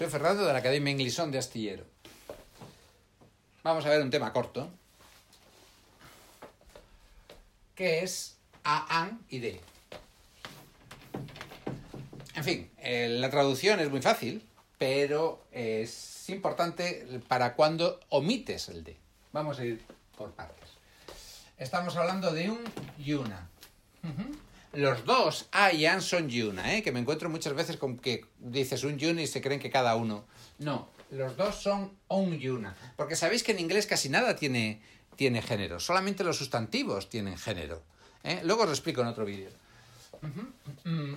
[0.00, 1.84] Soy Fernando de la Academia Inglisón de Astillero.
[3.62, 4.70] Vamos a ver un tema corto,
[7.74, 9.60] que es a, an y de.
[12.34, 14.42] En fin, eh, la traducción es muy fácil,
[14.78, 18.96] pero es importante para cuando omites el de.
[19.32, 19.84] Vamos a ir
[20.16, 20.70] por partes.
[21.58, 22.64] Estamos hablando de un
[22.96, 23.50] yuna.
[24.72, 26.82] Los dos, A y An, son yuna, ¿eh?
[26.82, 29.96] que me encuentro muchas veces con que dices un yuna y se creen que cada
[29.96, 30.24] uno.
[30.58, 32.76] No, los dos son un yuna.
[32.96, 34.80] Porque sabéis que en inglés casi nada tiene,
[35.16, 37.82] tiene género, solamente los sustantivos tienen género.
[38.22, 38.40] ¿eh?
[38.44, 39.50] Luego os lo explico en otro vídeo.
[40.84, 41.14] Mm.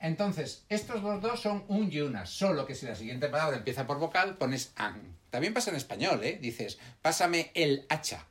[0.00, 3.86] Entonces, estos dos, dos son un y una, solo que si la siguiente palabra empieza
[3.86, 5.00] por vocal, pones an.
[5.30, 6.38] También pasa en español, ¿eh?
[6.42, 8.26] Dices, pásame el hacha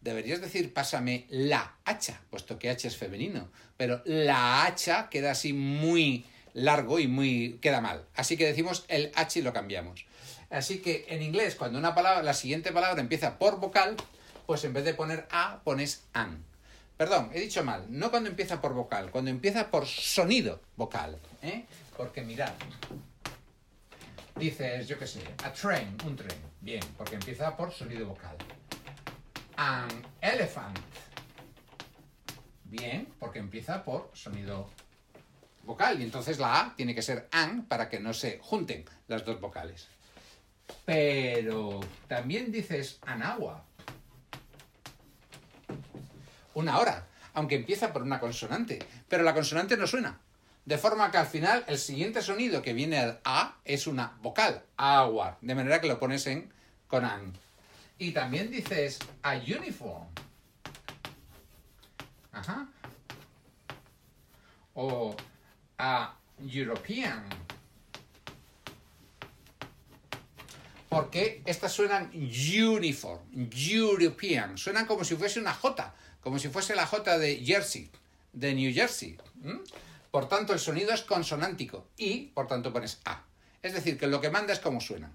[0.00, 5.52] deberías decir pásame la hacha, puesto que hacha es femenino, pero la hacha queda así
[5.52, 8.04] muy largo y muy queda mal.
[8.14, 10.06] Así que decimos el h y lo cambiamos.
[10.48, 13.96] Así que en inglés cuando una palabra la siguiente palabra empieza por vocal,
[14.46, 16.44] pues en vez de poner a pones an.
[16.96, 21.64] Perdón, he dicho mal, no cuando empieza por vocal, cuando empieza por sonido vocal, ¿eh?
[21.96, 22.52] Porque mirad,
[24.36, 28.36] dices, yo qué sé, a train, un tren, bien, porque empieza por sonido vocal
[29.60, 29.88] an
[30.22, 30.78] elephant.
[32.64, 34.70] Bien, porque empieza por sonido
[35.64, 39.24] vocal y entonces la A tiene que ser an para que no se junten las
[39.26, 39.88] dos vocales.
[40.86, 43.64] Pero también dices anagua.
[46.54, 48.78] Una hora, aunque empieza por una consonante,
[49.10, 50.20] pero la consonante no suena.
[50.64, 54.62] De forma que al final el siguiente sonido que viene al A es una vocal,
[54.78, 56.50] agua, de manera que lo pones en
[56.88, 57.34] con an.
[58.00, 60.08] Y también dices a uniform.
[62.32, 62.66] Ajá.
[64.72, 65.14] O
[65.76, 67.28] a European.
[70.88, 73.20] Porque estas suenan uniform,
[73.52, 74.56] European.
[74.56, 77.90] Suenan como si fuese una J, como si fuese la J de Jersey,
[78.32, 79.18] de New Jersey.
[80.10, 83.22] Por tanto, el sonido es consonántico y, por tanto, pones A.
[83.62, 85.12] Es decir, que lo que manda es como suenan.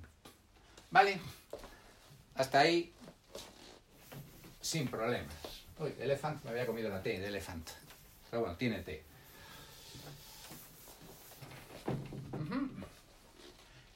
[0.92, 1.20] ¿Vale?
[2.36, 2.94] Hasta ahí,
[4.62, 5.34] sin problemas.
[5.80, 7.70] Uy, elefant, me había comido la T de elefant.
[8.30, 9.04] Pero bueno, tiene T.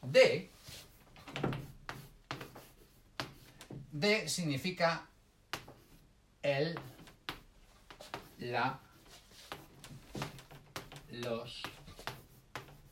[0.02, 0.50] D.
[3.92, 5.06] D significa
[6.42, 6.80] el,
[8.40, 8.80] la,
[11.12, 11.62] los,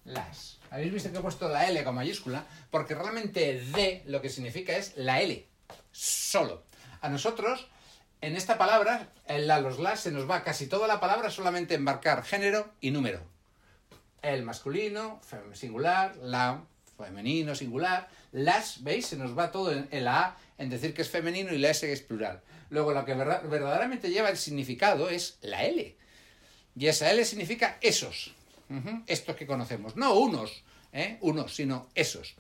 [0.08, 0.58] las.
[0.72, 4.76] Habéis visto que he puesto la L con mayúscula porque realmente D lo que significa
[4.76, 5.46] es la L,
[5.92, 6.64] solo.
[7.02, 7.68] A nosotros,
[8.22, 11.76] en esta palabra, en la, los las, se nos va casi toda la palabra solamente
[11.76, 13.22] embarcar género y número.
[14.22, 15.22] El masculino,
[15.54, 16.64] singular, la
[16.98, 18.10] femenino, singular.
[18.32, 19.08] Las, ¿veis?
[19.08, 21.90] Se nos va todo en, la A en decir que es femenino y la S
[21.92, 22.42] es plural.
[22.70, 25.96] Luego, lo que verdaderamente lleva el significado es la L.
[26.76, 28.34] Y esa L significa esos,
[29.06, 29.96] estos que conocemos.
[29.96, 31.18] No unos, ¿eh?
[31.22, 32.36] unos, sino esos.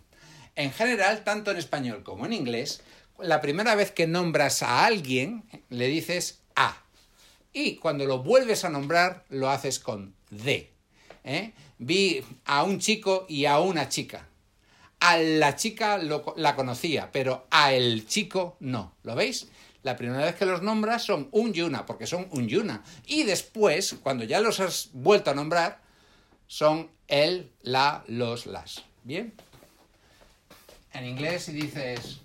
[0.56, 2.82] En general, tanto en español como en inglés,
[3.20, 6.82] la primera vez que nombras a alguien, le dices a.
[7.54, 10.72] Y cuando lo vuelves a nombrar, lo haces con de.
[11.24, 11.54] ¿eh?
[11.78, 14.28] Vi a un chico y a una chica.
[15.00, 18.96] A la chica la conocía, pero a el chico no.
[19.04, 19.48] ¿Lo veis?
[19.84, 22.84] La primera vez que los nombras son un y una, porque son un y una.
[23.06, 25.82] Y después, cuando ya los has vuelto a nombrar,
[26.48, 28.84] son el, la, los, las.
[29.04, 29.34] ¿Bien?
[30.94, 32.22] En inglés si dices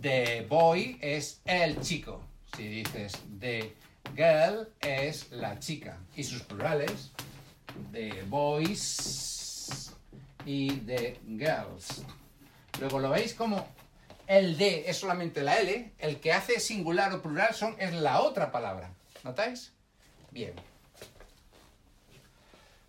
[0.00, 2.20] the boy es el chico.
[2.56, 3.74] Si dices the
[4.14, 5.98] girl es la chica.
[6.14, 7.10] Y sus plurales,
[7.92, 9.92] the boys
[10.44, 12.02] y the girls.
[12.80, 13.66] Luego lo veis como
[14.26, 18.20] el de es solamente la L, el que hace singular o plural son, es la
[18.20, 18.90] otra palabra.
[19.22, 19.72] ¿Notáis?
[20.30, 20.54] Bien.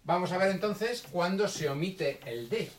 [0.05, 2.71] Vamos a ver entonces cuándo se omite el de.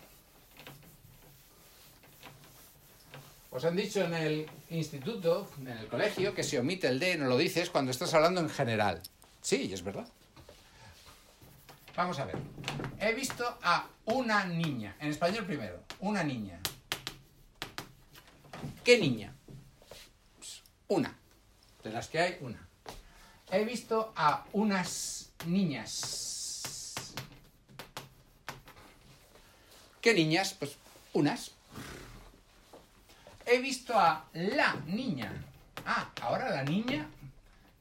[3.50, 7.26] Os han dicho en el instituto, en el colegio, que se omite el de, no
[7.26, 9.02] lo dices cuando estás hablando en general.
[9.42, 10.06] Sí, es verdad.
[11.96, 12.36] Vamos a ver.
[13.00, 16.60] He visto a una niña, en español primero, una niña.
[18.84, 19.34] ¿Qué niña?
[20.36, 21.16] Pues, una.
[21.82, 22.68] De las que hay, una.
[23.50, 26.25] He visto a unas niñas.
[30.06, 30.54] ¿Qué niñas?
[30.56, 30.76] Pues
[31.14, 31.50] unas.
[33.44, 35.32] He visto a la niña.
[35.84, 37.08] Ah, ahora la niña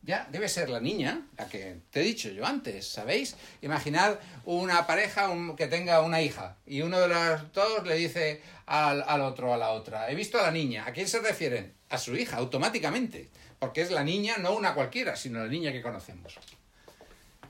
[0.02, 3.36] ya debe ser la niña, la que te he dicho yo antes, ¿sabéis?
[3.62, 9.04] Imaginad una pareja que tenga una hija y uno de los dos le dice al,
[9.08, 11.76] al otro a la otra, he visto a la niña, ¿a quién se refieren?
[11.90, 13.30] A su hija, automáticamente,
[13.60, 16.40] porque es la niña, no una cualquiera, sino la niña que conocemos.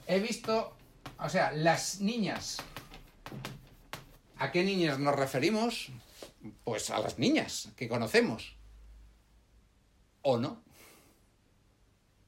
[0.05, 0.75] He visto,
[1.17, 2.57] o sea, las niñas,
[4.37, 5.89] ¿a qué niñas nos referimos?
[6.63, 8.55] Pues a las niñas que conocemos.
[10.21, 10.63] ¿O no?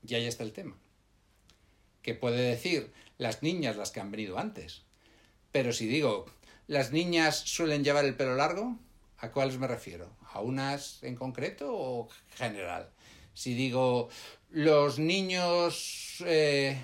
[0.07, 0.75] Y ahí está el tema.
[2.01, 4.83] Que puede decir las niñas las que han venido antes.
[5.51, 6.25] Pero si digo,
[6.67, 8.77] las niñas suelen llevar el pelo largo,
[9.17, 10.09] ¿a cuáles me refiero?
[10.31, 12.89] ¿A unas en concreto o general?
[13.33, 14.09] Si digo,
[14.49, 16.79] los niños eh,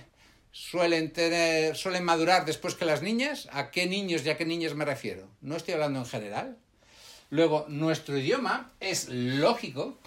[0.54, 4.76] suelen tener, suelen madurar después que las niñas, ¿a qué niños y a qué niñas
[4.76, 5.28] me refiero?
[5.42, 6.58] No estoy hablando en general.
[7.32, 9.98] Luego, nuestro idioma es lógico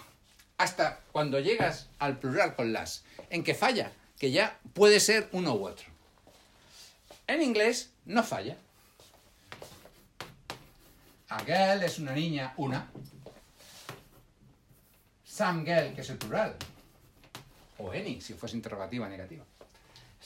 [0.57, 5.53] hasta cuando llegas al plural con las, en que falla, que ya puede ser uno
[5.53, 5.85] u otro.
[7.27, 8.55] En inglés no falla.
[11.27, 12.89] A girl es una niña, una.
[15.25, 16.55] Some girl, que es el plural.
[17.79, 19.43] O any, si fuese interrogativa negativa.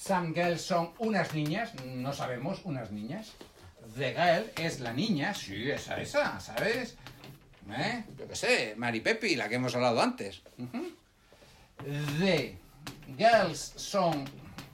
[0.01, 3.33] Some girls son unas niñas, no sabemos, unas niñas.
[3.95, 6.95] The girl es la niña, sí, esa, esa, ¿sabes?
[7.69, 8.03] ¿Eh?
[8.17, 10.41] Yo qué sé, Mari Pepi, la que hemos hablado antes.
[12.19, 12.57] The
[13.15, 14.25] girls son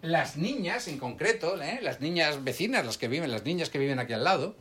[0.02, 1.80] las niñas en concreto, ¿eh?
[1.82, 4.56] las niñas vecinas, las que viven, las niñas que viven aquí al lado.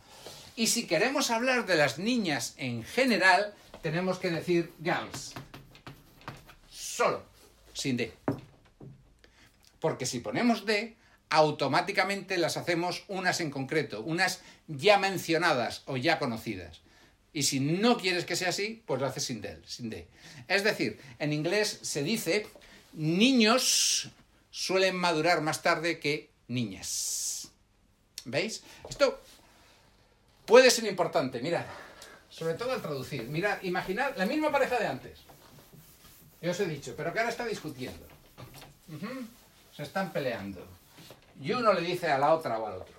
[0.57, 5.33] Y si queremos hablar de las niñas en general, tenemos que decir girls.
[6.69, 7.23] Solo,
[7.73, 8.13] sin D.
[9.87, 10.97] Porque si ponemos D,
[11.31, 16.81] automáticamente las hacemos unas en concreto, unas ya mencionadas o ya conocidas.
[17.33, 20.09] Y si no quieres que sea así, pues lo haces sin D, sin D.
[20.49, 22.49] Es decir, en inglés se dice
[22.94, 24.11] niños
[24.50, 27.53] suelen madurar más tarde que niñas.
[28.25, 28.65] ¿Veis?
[28.91, 29.21] Esto
[30.47, 31.65] puede ser importante, mirad.
[32.29, 33.23] Sobre todo al traducir.
[33.29, 35.21] Mirad, imaginad la misma pareja de antes.
[36.43, 38.05] Yo os he dicho, pero que ahora está discutiendo.
[39.76, 40.67] Se están peleando.
[41.38, 42.96] Y uno le dice a la otra o al otro.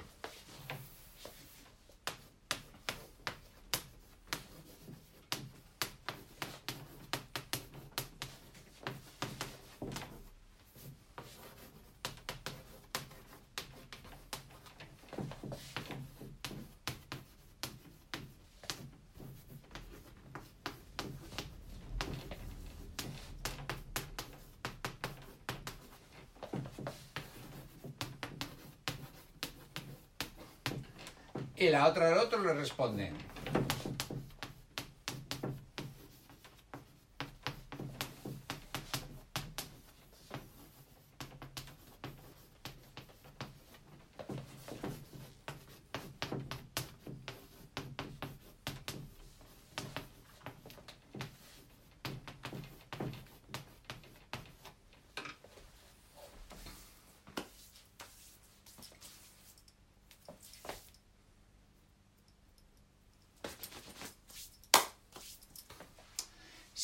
[31.57, 33.11] Y la otra al otro le responde.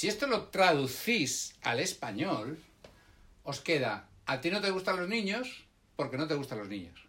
[0.03, 2.59] Si esto lo traducís al español,
[3.43, 5.63] os queda, a ti no te gustan los niños
[5.95, 7.07] porque no te gustan los niños.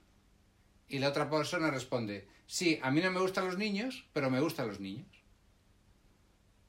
[0.89, 4.39] Y la otra persona responde, sí, a mí no me gustan los niños, pero me
[4.39, 5.09] gustan los niños.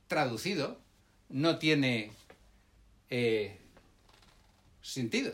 [0.07, 0.79] Traducido,
[1.29, 2.11] no tiene
[3.11, 3.59] eh,
[4.81, 5.31] sentido.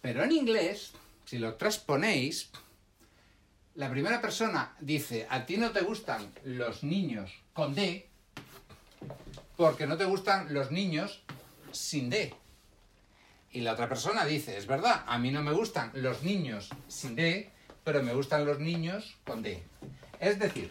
[0.00, 0.90] Pero en inglés,
[1.24, 2.50] si lo transponéis,
[3.76, 8.07] la primera persona dice, a ti no te gustan los niños con D,
[9.58, 11.20] porque no te gustan los niños
[11.72, 12.32] sin D.
[13.50, 17.16] Y la otra persona dice, es verdad, a mí no me gustan los niños sin
[17.16, 17.50] D,
[17.82, 19.60] pero me gustan los niños con D.
[20.20, 20.70] Es decir,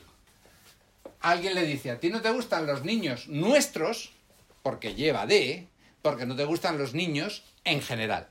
[1.19, 4.13] alguien le dice, a ti no te gustan los niños nuestros,
[4.63, 5.67] porque lleva D,
[6.01, 8.29] porque no te gustan los niños en general.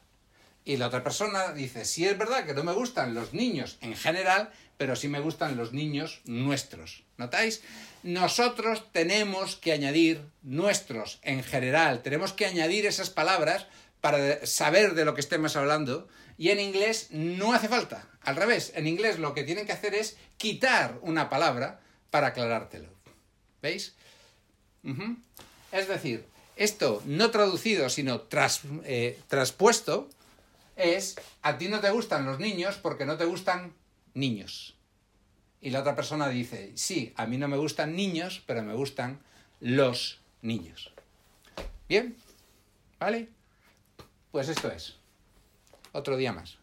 [0.66, 3.94] Y la otra persona dice, sí es verdad que no me gustan los niños en
[3.94, 7.04] general, pero sí me gustan los niños nuestros.
[7.18, 7.62] ¿Notáis?
[8.02, 13.68] Nosotros tenemos que añadir nuestros en general, tenemos que añadir esas palabras
[14.00, 16.08] para saber de lo que estemos hablando.
[16.36, 18.10] Y en inglés no hace falta.
[18.20, 21.78] Al revés, en inglés lo que tienen que hacer es quitar una palabra
[22.10, 22.88] para aclarártelo.
[23.62, 23.94] ¿Veis?
[25.70, 30.10] Es decir, esto no traducido, sino tras, eh, traspuesto,
[30.76, 33.74] es, a ti no te gustan los niños porque no te gustan
[34.14, 34.76] niños.
[35.60, 39.20] Y la otra persona dice, sí, a mí no me gustan niños, pero me gustan
[39.60, 40.92] los niños.
[41.88, 42.16] ¿Bien?
[42.98, 43.28] ¿Vale?
[44.30, 44.98] Pues esto es.
[45.92, 46.58] Otro día más.